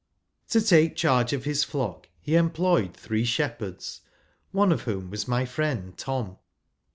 To 0.49 0.59
take 0.61 0.95
charge 0.95 1.31
of 1.31 1.43
his 1.43 1.63
flock 1.63 2.09
he 2.19 2.35
employed 2.35 2.97
three 2.97 3.23
shepherds, 3.23 4.01
one 4.51 4.71
of 4.71 4.81
whom 4.81 5.11
was 5.11 5.27
my 5.27 5.45
friend 5.45 5.95
Tom. 5.95 6.37